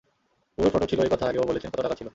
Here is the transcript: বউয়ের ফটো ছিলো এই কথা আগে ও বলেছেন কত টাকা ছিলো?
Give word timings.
বউয়ের 0.57 0.71
ফটো 0.73 0.85
ছিলো 0.85 1.01
এই 1.03 1.11
কথা 1.11 1.25
আগে 1.27 1.39
ও 1.39 1.45
বলেছেন 1.45 1.69
কত 1.71 1.81
টাকা 1.81 1.95
ছিলো? 1.95 2.09